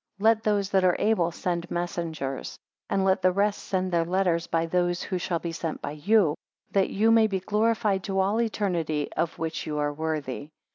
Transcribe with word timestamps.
7 0.17 0.23
Let 0.23 0.41
those 0.43 0.71
that 0.71 0.83
are 0.83 0.95
able 0.97 1.29
send 1.29 1.69
messengers; 1.69 2.57
and 2.89 3.05
let 3.05 3.21
the 3.21 3.31
rest 3.31 3.61
send 3.63 3.91
their 3.91 4.03
letters 4.03 4.47
by 4.47 4.65
those 4.65 5.03
who 5.03 5.19
shall 5.19 5.37
be 5.37 5.51
sent 5.51 5.79
by 5.79 5.91
you: 5.91 6.33
that 6.71 6.89
you 6.89 7.11
may 7.11 7.27
be 7.27 7.39
glorified 7.39 8.03
to 8.05 8.19
all 8.19 8.41
eternity, 8.41 9.13
of 9.13 9.37
which 9.37 9.67
you 9.67 9.77
are 9.77 9.93
worthy. 9.93 10.49